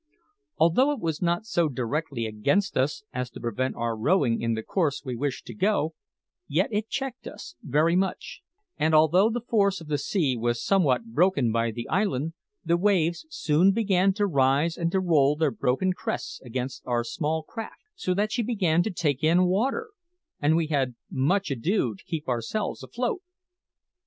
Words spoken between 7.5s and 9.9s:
very much; and although the force of